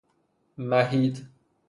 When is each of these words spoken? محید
محید 0.65 1.21